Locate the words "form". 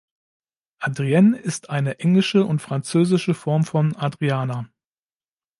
3.35-3.63